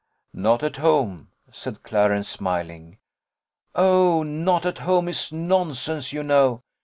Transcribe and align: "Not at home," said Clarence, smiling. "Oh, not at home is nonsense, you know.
"Not 0.33 0.63
at 0.63 0.77
home," 0.77 1.29
said 1.51 1.83
Clarence, 1.83 2.27
smiling. 2.27 2.97
"Oh, 3.75 4.23
not 4.23 4.65
at 4.65 4.79
home 4.79 5.07
is 5.07 5.31
nonsense, 5.31 6.11
you 6.11 6.23
know. 6.23 6.63